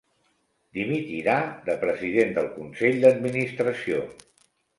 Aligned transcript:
Dimitirà 0.77 1.35
de 1.67 1.75
president 1.83 2.33
del 2.39 2.49
consell 2.57 2.99
d'administració. 3.05 4.03